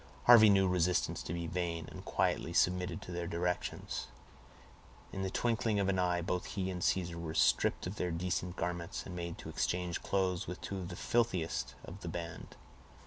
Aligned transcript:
Harvey 0.23 0.49
knew 0.49 0.67
resistance 0.67 1.21
to 1.21 1.31
be 1.31 1.45
vain, 1.45 1.87
and 1.91 2.03
quietly 2.05 2.53
submitted 2.53 3.03
to 3.03 3.11
their 3.11 3.27
directions. 3.27 4.07
In 5.13 5.21
the 5.21 5.29
twinkling 5.29 5.79
of 5.79 5.89
an 5.89 5.99
eye 5.99 6.21
both 6.23 6.45
he 6.45 6.71
and 6.71 6.83
Caesar 6.83 7.19
were 7.19 7.35
stripped 7.35 7.85
of 7.85 7.97
their 7.97 8.09
decent 8.09 8.55
garments, 8.55 9.05
and 9.05 9.15
made 9.15 9.37
to 9.37 9.49
exchange 9.49 10.01
clothes 10.01 10.47
with 10.47 10.59
two 10.59 10.79
of 10.79 10.87
the 10.87 10.95
filthiest 10.95 11.75
of 11.85 12.01
the 12.01 12.07
band. 12.09 12.55